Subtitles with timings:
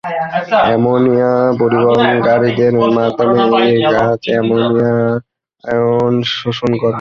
[0.65, 3.39] Ammonia পরিবহনকারীদের মাধ্যমে
[3.65, 4.93] এই গাছ অ্যামোনিয়া
[5.63, 6.89] আয়ন শোষণ করে।